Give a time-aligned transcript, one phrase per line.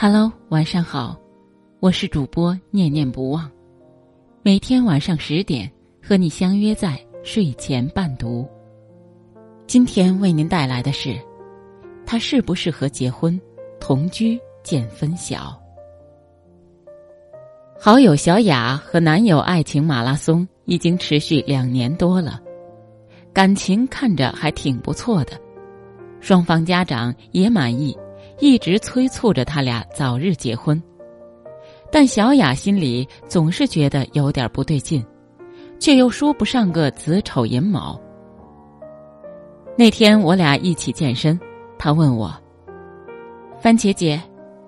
[0.00, 1.18] Hello，晚上好，
[1.80, 3.50] 我是主播念念不忘，
[4.42, 5.68] 每天晚上十点
[6.00, 8.46] 和你相约在睡前伴读。
[9.66, 11.18] 今天为您带来的是，
[12.06, 13.40] 他适不适合结婚？
[13.80, 15.60] 同居见分晓。
[17.76, 22.40] 好友小雅和男友爱情马拉松已经持续两年多了，
[23.32, 25.32] 感情看着还挺不错的，
[26.20, 27.98] 双方家长也满意。
[28.40, 30.80] 一直催促着他俩早日结婚，
[31.90, 35.04] 但小雅心里总是觉得有点不对劲，
[35.80, 38.00] 却又说不上个子丑寅卯。
[39.76, 41.38] 那天我俩一起健身，
[41.78, 42.32] 她问我
[43.60, 44.20] ：“番茄姐，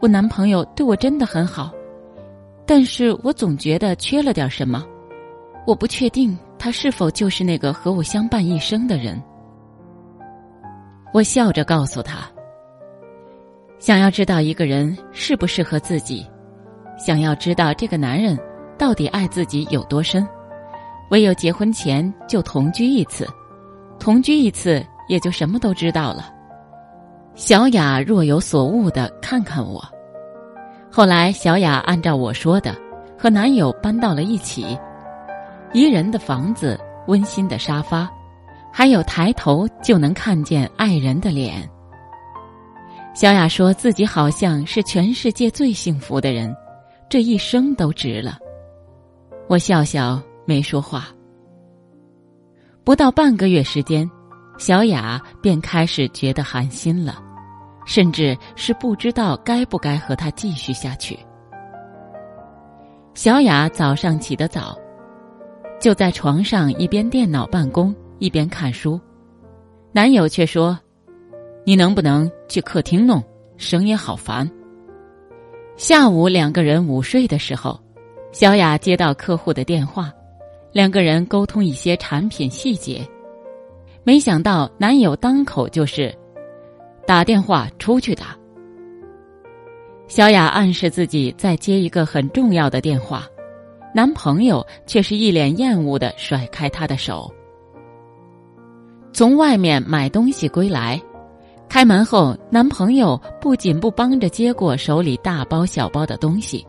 [0.00, 1.70] 我男朋友对我真的很好，
[2.66, 4.84] 但是我总觉得缺了点什么，
[5.66, 9.22] 我不确定他是否就是那个和我相伴一生的人。”
[11.14, 12.28] 我笑着告诉他。
[13.82, 16.24] 想要知道一个人适不适合自己，
[16.96, 18.38] 想要知道这个男人
[18.78, 20.24] 到底爱自己有多深，
[21.10, 23.26] 唯有结婚前就同居一次，
[23.98, 26.32] 同居一次也就什么都知道了。
[27.34, 29.84] 小雅若有所悟的看看我，
[30.88, 32.72] 后来小雅按照我说的，
[33.18, 34.78] 和男友搬到了一起，
[35.72, 38.08] 宜人的房子，温馨的沙发，
[38.72, 41.68] 还有抬头就能看见爱人的脸。
[43.14, 46.54] 小雅说自己好像是全世界最幸福的人，
[47.10, 48.38] 这一生都值了。
[49.48, 51.08] 我笑笑没说话。
[52.84, 54.10] 不到半个月时间，
[54.56, 57.22] 小雅便开始觉得寒心了，
[57.84, 61.18] 甚至是不知道该不该和他继续下去。
[63.12, 64.74] 小雅早上起得早，
[65.78, 68.98] 就在床上一边电脑办公一边看书，
[69.92, 70.78] 男友却说。
[71.64, 73.22] 你能不能去客厅弄？
[73.56, 74.50] 声音好烦。
[75.76, 77.78] 下午两个人午睡的时候，
[78.32, 80.12] 小雅接到客户的电话，
[80.72, 83.06] 两个人沟通一些产品细节。
[84.02, 86.12] 没想到男友当口就是
[87.06, 88.36] ：“打电话出去打。”
[90.08, 93.24] 小雅暗示自己在接一个很重要的电话，
[93.94, 97.32] 男朋友却是一脸厌恶的甩开她的手。
[99.12, 101.00] 从外面买东西归来。
[101.72, 106.66] 开门后，男朋友不仅不帮着接过手里大包小包的东西，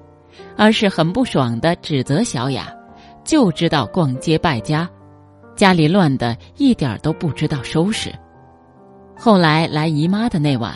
[0.55, 2.73] 而是很不爽的指责小雅，
[3.25, 4.89] 就知道逛街败家，
[5.57, 8.13] 家里乱的一点都不知道收拾。
[9.13, 10.73] 后来来姨妈的那晚，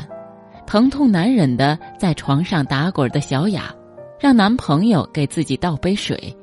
[0.65, 3.73] 疼痛难忍的在床上打滚的小雅，
[4.19, 6.35] 让男朋友给自己倒杯水，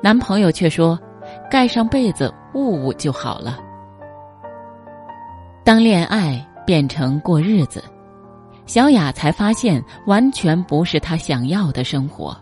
[0.00, 0.96] 男朋友却说，
[1.50, 3.58] 盖上被子捂捂就好了。
[5.64, 6.46] 当恋爱。
[6.70, 7.82] 变成过日子，
[8.64, 12.32] 小雅才发现完全不是她想要的生活。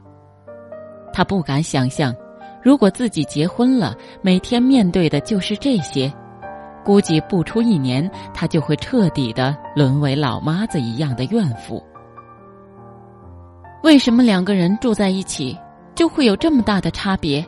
[1.14, 2.14] 她不敢想象，
[2.62, 6.12] 如果自己结婚了，每天面对的就是这些，
[6.84, 11.82] 估计不出一年，她就会彻底的沦为老妈子一样的怨妇。
[13.82, 15.58] 为什么两个人住在一起
[15.94, 17.42] 就会有这么大的差别？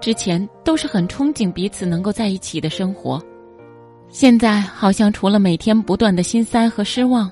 [0.00, 3.22] 之前都是很憧憬彼此能够在一起的生活。
[4.10, 7.30] 现在好像除了每天不断的心塞和失望，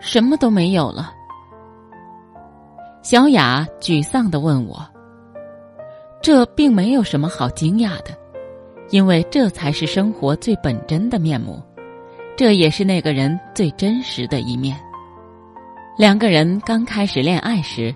[0.00, 1.12] 什么都没有了。
[3.02, 4.84] 小雅沮丧的问我
[6.22, 8.16] ：“这并没有什么好惊讶的，
[8.90, 11.62] 因为这才是生活最本真的面目，
[12.36, 14.78] 这也是那个人最真实的一面。
[15.96, 17.94] 两个人刚开始恋爱时，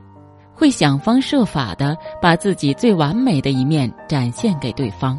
[0.55, 5.19] 会想方设法的把自己最完美的一面展现给对方。”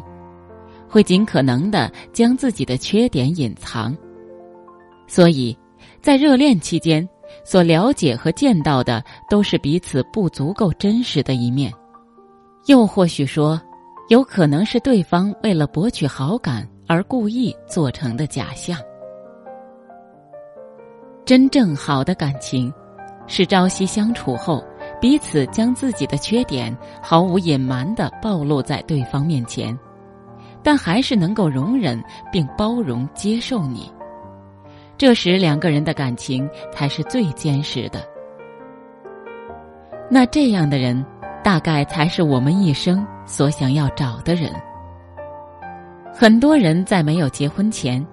[0.94, 3.92] 会尽可能的将自己的缺点隐藏，
[5.08, 5.58] 所以，
[6.00, 7.04] 在热恋期间
[7.42, 11.72] 所了解和见到的都是彼此不足够真实的一面，
[12.66, 13.60] 又或许说，
[14.08, 18.78] 有可能是对方为了博取好感而故意做成的假象。
[21.24, 22.72] 真正好的感情，
[23.26, 24.62] 是朝夕相处后，
[25.00, 29.76] 彼此将自己的缺点毫无隐瞒的暴露在对方面前。
[30.64, 32.02] 但还是能够容忍
[32.32, 33.92] 并包容接受你，
[34.96, 38.02] 这时两个人的感情才是最坚实的。
[40.10, 41.04] 那这样的人，
[41.42, 44.50] 大概才是我们一生所想要找的人。
[46.12, 48.04] 很多人在没有结婚前，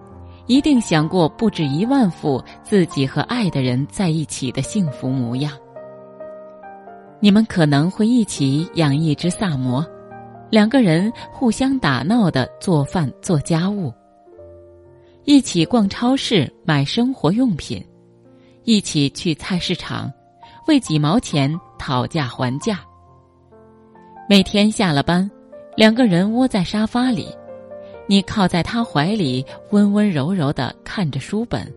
[0.45, 5.53] 一定想过不止一万副自己和爱的人在一起的幸福模样。
[7.19, 9.85] 你们可能会一起养一只萨摩。
[10.51, 13.91] 两个人互相打闹的做饭做家务，
[15.23, 17.81] 一起逛超市买生活用品，
[18.65, 20.11] 一起去菜市场，
[20.67, 22.81] 为几毛钱讨价还价。
[24.27, 25.29] 每天下了班，
[25.77, 27.27] 两个人窝在沙发里，
[28.05, 31.73] 你靠在他怀里，温温柔柔的看着书本，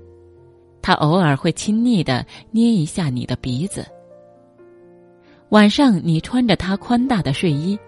[0.82, 3.86] 他偶尔会亲昵的捏一下你的鼻子。
[5.50, 7.78] 晚上，你穿着他宽大的睡衣，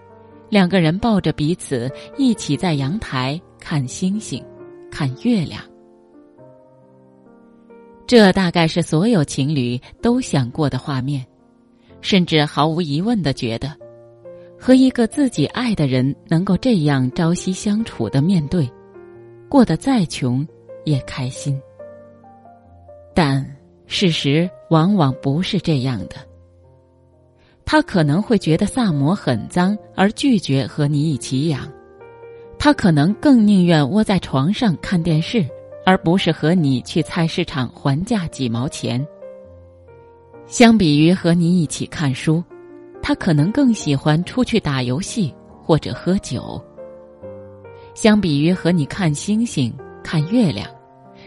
[0.49, 4.43] 两个人抱着彼此，一起在阳台看星星，
[4.89, 5.61] 看月亮。
[8.05, 11.25] 这大概是所有情侣都想过的画面，
[11.99, 13.75] 甚至毫无疑问的觉得。
[14.59, 18.67] 和一个自己爱的人能够这样朝夕相处的面对，
[19.47, 20.47] 过得再穷
[20.83, 21.61] 也开心。
[23.13, 23.45] 但
[23.85, 26.26] 事实往往不是这样的。
[27.67, 31.69] 他可能会觉得萨摩很脏而拒绝和你一起养，
[32.57, 35.45] 他可能更宁愿窝在床上看电视，
[35.85, 39.05] 而不是和你去菜市场还价几毛钱。
[40.45, 42.43] 相比于和你一起看书。
[42.99, 46.61] 他可能更喜欢出去打游戏或者喝酒。
[47.93, 49.73] 相比于和你看星星、
[50.03, 50.69] 看月亮，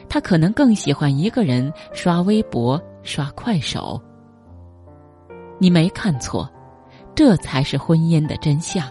[0.07, 3.99] 他可能更喜欢一个人刷微博、刷快手。
[5.61, 6.51] 你没看错，
[7.15, 8.83] 这才是婚姻的真相。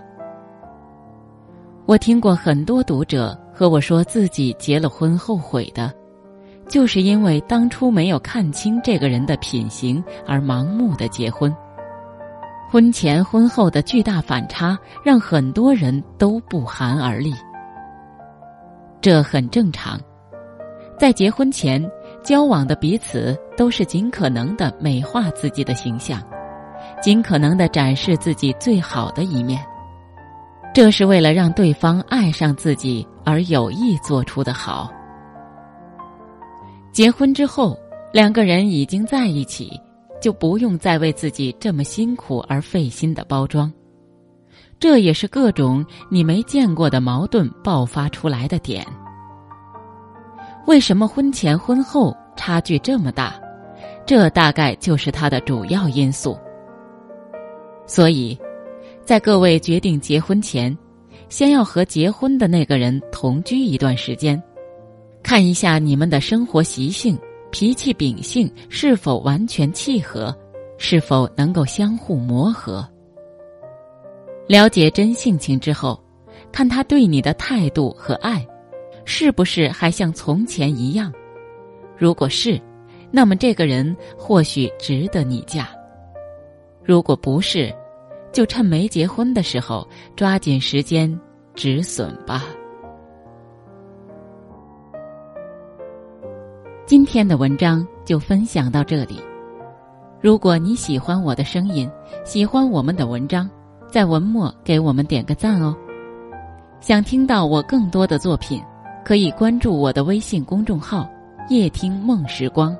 [1.87, 5.91] 我听过很多读者和我说自己结了婚后悔的，
[6.67, 11.51] 就是因为当初没有看清这个人的品行而盲目的结婚。
[12.69, 17.33] 婚前婚后的巨大反差，让很多人都不寒而栗。
[19.01, 19.99] 这很正常，
[20.99, 21.83] 在结婚前
[22.23, 26.21] 交往的彼此都是尽可能的美化自己的形象，
[27.01, 29.59] 尽可能的展示自己最好的一面。
[30.73, 34.91] 这是为了让对方爱上自己而有意做出的好。
[36.91, 37.77] 结婚之后，
[38.13, 39.79] 两个人已经在一起。
[40.21, 43.71] 就不用再为自己这么辛苦而费心的包装，
[44.77, 48.85] 这也是各种你没见过的矛盾爆发出来的点。
[50.67, 53.33] 为什么婚前婚后差距这么大？
[54.05, 56.37] 这大概就是它的主要因素。
[57.89, 58.37] 所以，
[59.03, 60.77] 在各位决定结婚前，
[61.27, 64.39] 先要和结婚的那个人同居一段时间，
[65.23, 67.17] 看一下你们的生活习性。
[67.51, 70.31] 脾气秉性是否完全契合，
[70.77, 72.87] 是否能够相互磨合？
[74.47, 75.99] 了解真性情之后，
[76.51, 78.47] 看他对你的态度和爱，
[79.03, 81.11] 是不是还像从前一样？
[81.97, 82.61] 如果是，
[83.09, 85.63] 那么这个人或许值得你嫁；
[86.83, 87.73] 如果不是，
[88.31, 91.19] 就趁没结婚的时候，抓紧时间
[91.53, 92.43] 止损吧。
[96.85, 99.21] 今天的文章就分享到这里。
[100.21, 101.89] 如果你喜欢我的声音，
[102.25, 103.49] 喜欢我们的文章，
[103.87, 105.75] 在文末给我们点个赞哦。
[106.81, 108.61] 想听到我更多的作品，
[109.05, 111.09] 可以关注我的微信公众号
[111.49, 112.75] “夜听梦时光”。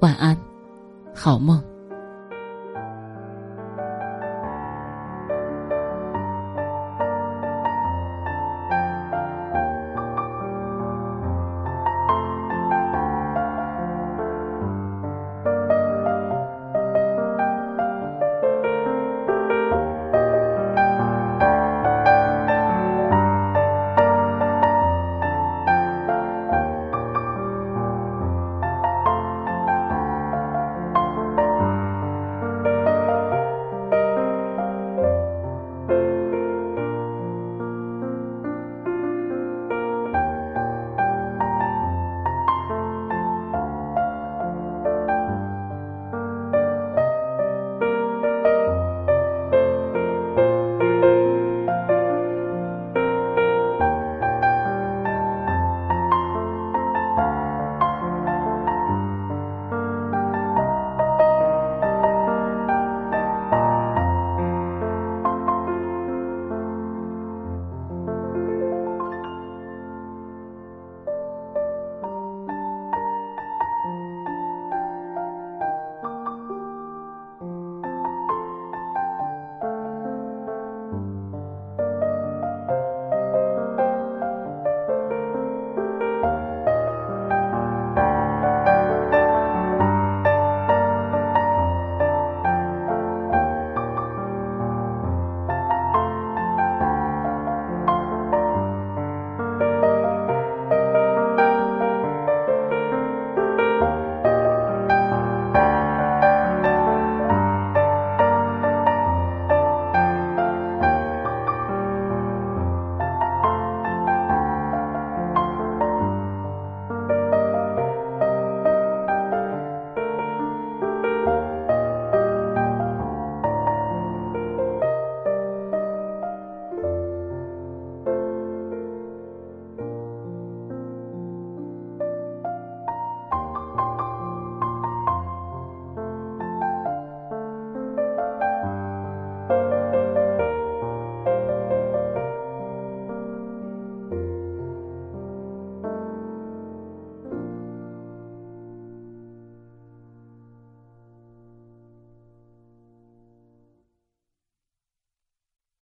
[0.00, 0.36] 晚安，
[1.14, 1.62] 好梦。